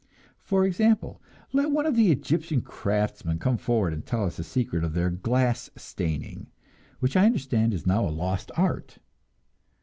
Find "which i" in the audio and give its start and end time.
6.99-7.27